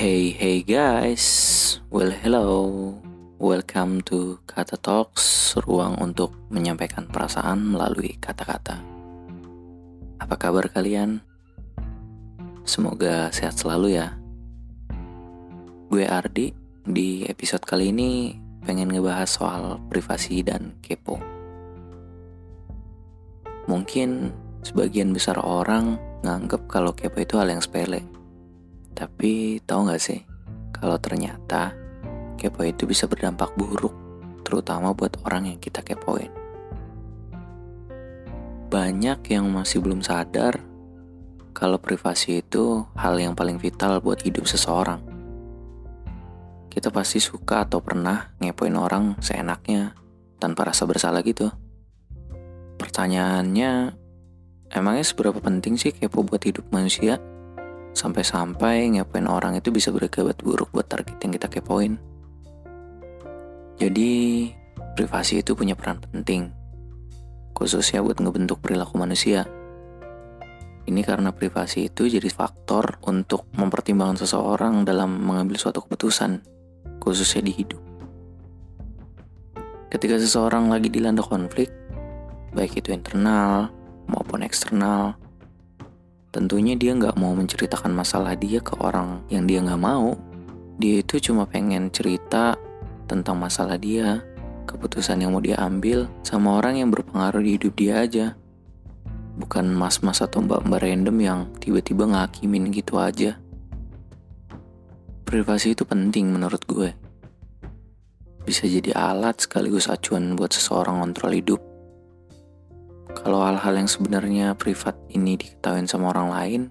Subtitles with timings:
[0.00, 2.56] Hey hey guys, well hello,
[3.36, 8.80] welcome to Kata Talks, ruang untuk menyampaikan perasaan melalui kata-kata.
[10.16, 11.20] Apa kabar kalian?
[12.64, 14.16] Semoga sehat selalu ya.
[15.92, 21.20] Gue Ardi, di episode kali ini pengen ngebahas soal privasi dan kepo.
[23.68, 24.32] Mungkin
[24.64, 28.19] sebagian besar orang nganggep kalau kepo itu hal yang sepele.
[28.94, 30.20] Tapi tahu gak sih,
[30.74, 31.76] kalau ternyata
[32.40, 33.92] kepo itu bisa berdampak buruk,
[34.42, 36.32] terutama buat orang yang kita kepoin.
[38.70, 40.62] Banyak yang masih belum sadar
[41.50, 45.02] kalau privasi itu hal yang paling vital buat hidup seseorang.
[46.70, 49.92] Kita pasti suka atau pernah ngepoin orang seenaknya
[50.38, 51.50] tanpa rasa bersalah gitu.
[52.80, 53.92] Pertanyaannya,
[54.72, 57.20] emangnya seberapa penting sih kepo buat hidup manusia?
[57.90, 61.98] Sampai-sampai ngepoin orang itu bisa berakibat buruk buat target yang kita kepoin.
[63.80, 64.10] Jadi,
[64.94, 66.52] privasi itu punya peran penting.
[67.56, 69.48] Khususnya buat ngebentuk perilaku manusia.
[70.88, 76.40] Ini karena privasi itu jadi faktor untuk mempertimbangkan seseorang dalam mengambil suatu keputusan,
[76.98, 77.80] khususnya di hidup.
[79.90, 81.68] Ketika seseorang lagi dilanda konflik,
[82.54, 83.70] baik itu internal
[84.06, 85.18] maupun eksternal,
[86.30, 90.14] Tentunya dia nggak mau menceritakan masalah dia ke orang yang dia nggak mau.
[90.78, 92.54] Dia itu cuma pengen cerita
[93.10, 94.22] tentang masalah dia,
[94.70, 98.26] keputusan yang mau dia ambil sama orang yang berpengaruh di hidup dia aja.
[99.42, 103.34] Bukan mas-mas atau mbak-mbak random yang tiba-tiba ngakimin gitu aja.
[105.26, 106.94] Privasi itu penting menurut gue.
[108.46, 111.69] Bisa jadi alat sekaligus acuan buat seseorang kontrol hidup
[113.14, 116.62] kalau hal-hal yang sebenarnya privat ini diketahui sama orang lain,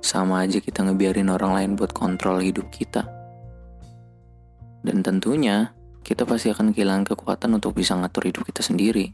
[0.00, 3.06] sama aja kita ngebiarin orang lain buat kontrol hidup kita.
[4.86, 5.74] Dan tentunya,
[6.06, 9.10] kita pasti akan kehilangan kekuatan untuk bisa ngatur hidup kita sendiri.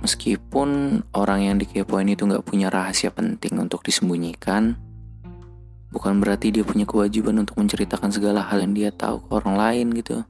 [0.00, 4.80] Meskipun orang yang dikepoin itu nggak punya rahasia penting untuk disembunyikan,
[5.92, 9.86] bukan berarti dia punya kewajiban untuk menceritakan segala hal yang dia tahu ke orang lain
[9.92, 10.24] gitu.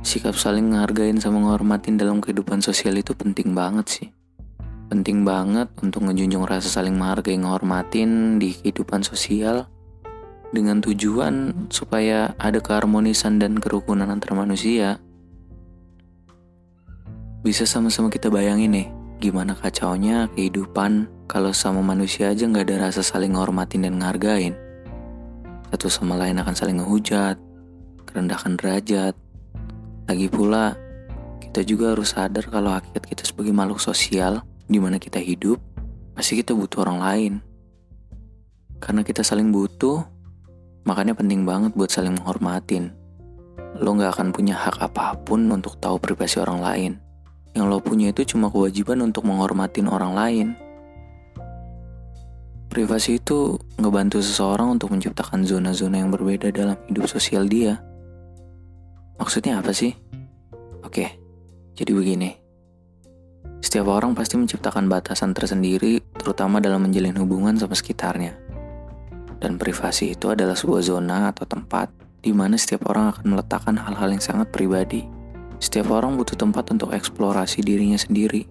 [0.00, 4.08] Sikap saling menghargain sama menghormatin dalam kehidupan sosial itu penting banget sih.
[4.88, 9.68] Penting banget untuk ngejunjung rasa saling menghargai menghormatin di kehidupan sosial
[10.50, 14.98] dengan tujuan supaya ada keharmonisan dan kerukunan antar manusia.
[17.44, 18.88] Bisa sama-sama kita bayangin nih,
[19.20, 24.56] gimana kacaunya kehidupan kalau sama manusia aja nggak ada rasa saling menghormatin dan menghargain.
[25.70, 27.38] Satu sama lain akan saling ngehujat,
[28.10, 29.14] kerendahkan derajat,
[30.10, 30.74] lagi pula,
[31.38, 35.62] kita juga harus sadar kalau hakikat kita sebagai makhluk sosial di mana kita hidup,
[36.18, 37.32] pasti kita butuh orang lain.
[38.82, 40.02] Karena kita saling butuh,
[40.82, 42.90] makanya penting banget buat saling menghormatin.
[43.78, 46.92] Lo gak akan punya hak apa pun untuk tahu privasi orang lain.
[47.54, 50.46] Yang lo punya itu cuma kewajiban untuk menghormatin orang lain.
[52.66, 57.78] Privasi itu ngebantu seseorang untuk menciptakan zona-zona yang berbeda dalam hidup sosial dia.
[59.20, 59.92] Maksudnya apa sih?
[60.80, 61.20] Oke,
[61.76, 62.32] jadi begini.
[63.60, 68.32] Setiap orang pasti menciptakan batasan tersendiri, terutama dalam menjalin hubungan sama sekitarnya.
[69.36, 74.12] Dan privasi itu adalah sebuah zona atau tempat di mana setiap orang akan meletakkan hal-hal
[74.12, 75.04] yang sangat pribadi.
[75.60, 78.48] Setiap orang butuh tempat untuk eksplorasi dirinya sendiri,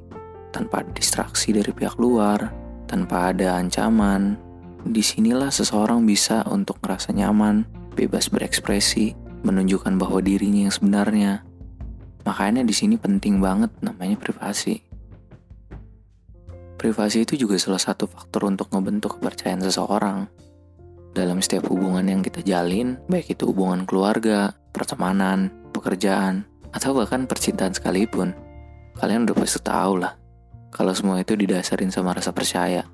[0.53, 2.53] tanpa distraksi dari pihak luar,
[2.85, 4.37] tanpa ada ancaman.
[4.85, 7.65] Di sinilah seseorang bisa untuk merasa nyaman,
[7.97, 9.13] bebas berekspresi,
[9.43, 11.31] menunjukkan bahwa dirinya yang sebenarnya.
[12.27, 14.83] Makanya di sini penting banget namanya privasi.
[16.79, 20.17] Privasi itu juga salah satu faktor untuk ngebentuk kepercayaan seseorang.
[21.11, 27.73] Dalam setiap hubungan yang kita jalin, baik itu hubungan keluarga, pertemanan, pekerjaan, atau bahkan percintaan
[27.73, 28.31] sekalipun,
[28.95, 30.13] kalian udah pasti tahu lah
[30.69, 32.85] kalau semua itu didasarin sama rasa percaya.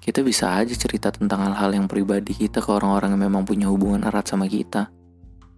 [0.00, 4.04] Kita bisa aja cerita tentang hal-hal yang pribadi kita ke orang-orang yang memang punya hubungan
[4.04, 4.92] erat sama kita.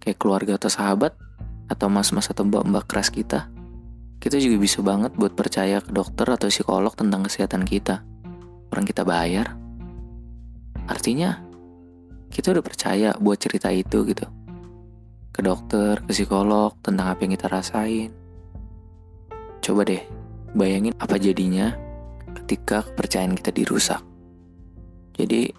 [0.07, 1.11] Kayak keluarga atau sahabat,
[1.67, 3.51] atau mas-mas atau mbak-mbak keras kita.
[4.23, 8.07] Kita juga bisa banget buat percaya ke dokter atau psikolog tentang kesehatan kita.
[8.71, 9.59] Orang kita bayar.
[10.87, 11.43] Artinya,
[12.31, 14.23] kita udah percaya buat cerita itu gitu.
[15.35, 18.09] Ke dokter, ke psikolog, tentang apa yang kita rasain.
[19.59, 20.01] Coba deh,
[20.55, 21.75] bayangin apa jadinya
[22.41, 23.99] ketika kepercayaan kita dirusak.
[25.19, 25.51] Jadi,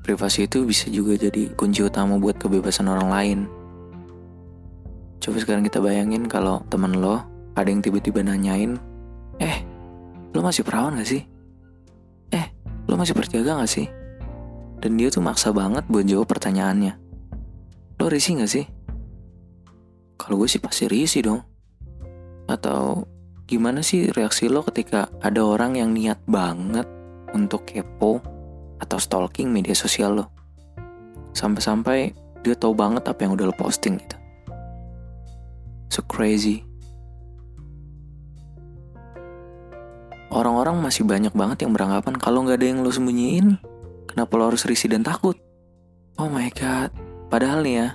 [0.00, 3.40] privasi itu bisa juga jadi kunci utama buat kebebasan orang lain.
[5.22, 7.22] Coba sekarang kita bayangin kalau temen lo
[7.54, 8.74] ada yang tiba-tiba nanyain,
[9.38, 9.62] eh,
[10.34, 11.22] lo masih perawan gak sih?
[12.34, 12.50] Eh,
[12.90, 13.86] lo masih berjaga gak sih?
[14.82, 16.98] Dan dia tuh maksa banget buat jawab pertanyaannya.
[18.02, 18.66] Lo risih gak sih?
[20.18, 21.46] Kalau gue sih pasti risih dong.
[22.50, 23.06] Atau
[23.46, 26.90] gimana sih reaksi lo ketika ada orang yang niat banget
[27.30, 28.18] untuk kepo
[28.82, 30.26] atau stalking media sosial lo?
[31.30, 32.10] Sampai-sampai
[32.42, 34.18] dia tahu banget apa yang udah lo posting gitu.
[35.92, 36.64] So crazy.
[40.32, 43.60] Orang-orang masih banyak banget yang beranggapan kalau nggak ada yang lo sembunyiin,
[44.08, 45.36] kenapa lo harus risih dan takut?
[46.16, 46.88] Oh my god,
[47.32, 47.88] Padahal nih ya,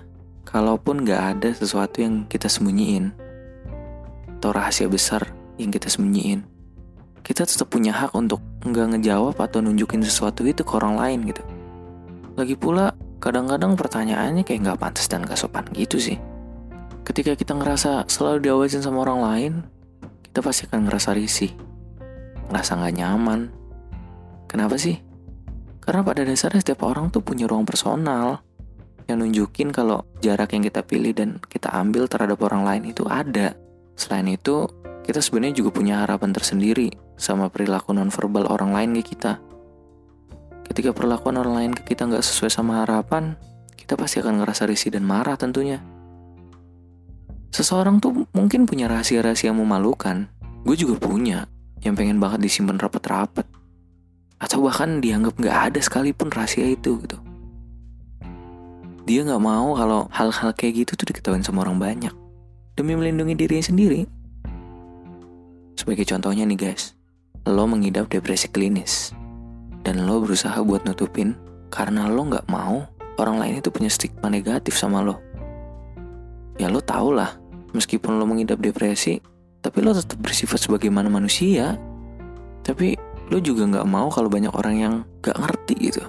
[0.50, 3.14] kalaupun gak ada sesuatu yang kita sembunyiin,
[4.42, 5.30] atau rahasia besar
[5.62, 6.42] yang kita sembunyiin,
[7.22, 11.46] kita tetap punya hak untuk nggak ngejawab atau nunjukin sesuatu itu ke orang lain gitu.
[12.34, 16.18] Lagi pula, kadang-kadang pertanyaannya kayak nggak pantas dan gak sopan gitu sih.
[17.08, 19.54] Ketika kita ngerasa selalu diawasin sama orang lain,
[20.28, 21.56] kita pasti akan ngerasa risih,
[22.52, 23.48] ngerasa nggak nyaman.
[24.52, 25.00] Kenapa sih?
[25.80, 28.44] Karena pada dasarnya setiap orang tuh punya ruang personal,
[29.08, 33.56] yang nunjukin kalau jarak yang kita pilih dan kita ambil terhadap orang lain itu ada.
[33.96, 34.68] Selain itu,
[35.08, 39.40] kita sebenarnya juga punya harapan tersendiri sama perilaku nonverbal orang lain ke kita.
[40.68, 43.40] Ketika perlakuan orang lain ke kita nggak sesuai sama harapan,
[43.80, 45.80] kita pasti akan ngerasa risih dan marah tentunya.
[47.58, 50.30] Seseorang tuh mungkin punya rahasia-rahasia yang memalukan.
[50.62, 51.50] Gue juga punya,
[51.82, 53.50] yang pengen banget disimpan rapat-rapat.
[54.38, 57.18] Atau bahkan dianggap nggak ada sekalipun rahasia itu gitu
[59.08, 62.12] dia nggak mau kalau hal-hal kayak gitu tuh diketahui sama orang banyak
[62.76, 64.04] demi melindungi dirinya sendiri.
[65.80, 66.92] Sebagai contohnya nih guys,
[67.48, 69.16] lo mengidap depresi klinis
[69.88, 71.40] dan lo berusaha buat nutupin
[71.72, 72.84] karena lo nggak mau
[73.16, 75.24] orang lain itu punya stigma negatif sama lo.
[76.60, 77.40] Ya lo tau lah,
[77.78, 79.22] meskipun lo mengidap depresi,
[79.62, 81.78] tapi lo tetap bersifat sebagaimana manusia.
[82.66, 82.98] Tapi
[83.30, 86.04] lo juga nggak mau kalau banyak orang yang gak ngerti gitu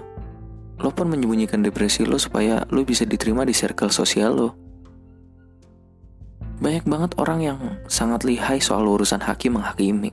[0.78, 4.50] lo pun menyembunyikan depresi lo supaya lo bisa diterima di circle sosial lo.
[6.58, 10.10] Banyak banget orang yang sangat lihai soal urusan hakim menghakimi.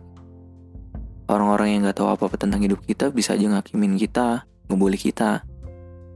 [1.25, 5.41] Orang-orang yang gak tahu apa-apa tentang hidup kita bisa aja ngakimin kita, ngebully kita.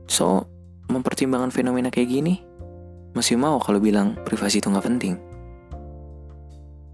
[0.06, 0.46] So,
[0.86, 2.38] mempertimbangkan fenomena kayak gini,
[3.10, 5.18] masih mau kalau bilang privasi itu gak penting.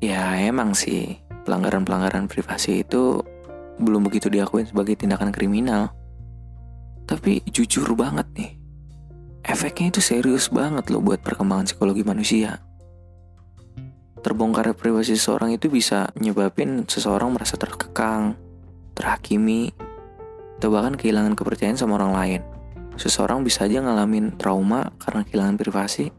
[0.04, 3.24] Ya emang sih, pelanggaran-pelanggaran privasi itu
[3.80, 5.92] belum begitu diakuin sebagai tindakan kriminal.
[7.06, 8.52] Tapi jujur banget nih,
[9.46, 12.60] efeknya itu serius banget loh buat perkembangan psikologi manusia.
[14.20, 18.34] Terbongkar privasi seseorang itu bisa nyebabin seseorang merasa terkekang,
[18.98, 19.70] terhakimi,
[20.58, 22.40] atau bahkan kehilangan kepercayaan sama orang lain.
[22.96, 26.10] Seseorang bisa aja ngalamin trauma karena kehilangan privasi.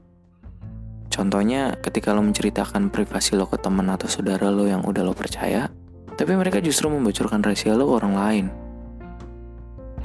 [1.18, 5.66] Contohnya ketika lo menceritakan privasi lo ke teman atau saudara lo yang udah lo percaya,
[6.14, 8.48] tapi mereka justru membocorkan rahasia lo ke orang lain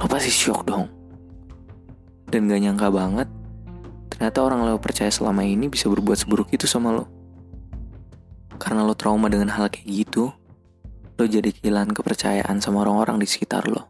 [0.03, 0.91] lo pasti shock dong.
[2.27, 3.29] Dan gak nyangka banget,
[4.11, 7.05] ternyata orang lo percaya selama ini bisa berbuat seburuk itu sama lo.
[8.57, 10.33] Karena lo trauma dengan hal kayak gitu,
[11.15, 13.87] lo jadi kehilangan kepercayaan sama orang-orang di sekitar lo.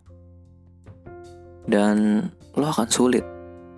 [1.64, 3.24] Dan lo akan sulit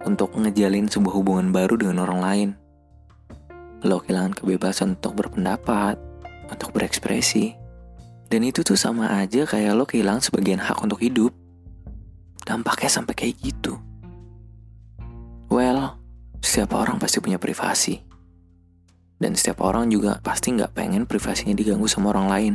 [0.03, 2.49] untuk ngejalin sebuah hubungan baru dengan orang lain.
[3.85, 6.01] Lo kehilangan kebebasan untuk berpendapat,
[6.49, 7.53] untuk berekspresi.
[8.25, 11.29] Dan itu tuh sama aja kayak lo kehilangan sebagian hak untuk hidup
[12.45, 13.77] dampaknya sampai kayak gitu.
[15.49, 16.01] Well,
[16.41, 18.01] setiap orang pasti punya privasi.
[19.21, 22.53] Dan setiap orang juga pasti nggak pengen privasinya diganggu sama orang lain.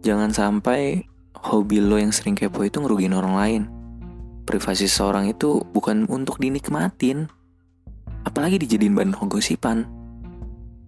[0.00, 1.04] Jangan sampai
[1.36, 3.62] hobi lo yang sering kepo itu ngerugiin orang lain.
[4.48, 7.28] Privasi seseorang itu bukan untuk dinikmatin.
[8.24, 9.88] Apalagi dijadiin bahan gosipan.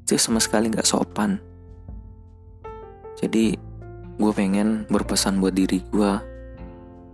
[0.04, 1.40] Itu sama sekali nggak sopan.
[3.16, 3.54] Jadi,
[4.18, 6.12] gue pengen berpesan buat diri gue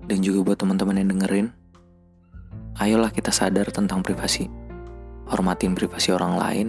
[0.09, 1.47] dan juga buat teman-teman yang dengerin,
[2.81, 4.49] ayolah kita sadar tentang privasi.
[5.29, 6.69] Hormatin privasi orang lain,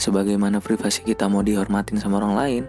[0.00, 2.64] sebagaimana privasi kita mau dihormatin sama orang lain.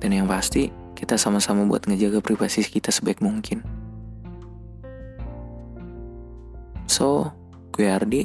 [0.00, 3.60] Dan yang pasti, kita sama-sama buat ngejaga privasi kita sebaik mungkin.
[6.88, 7.28] So,
[7.76, 8.24] gue Ardi,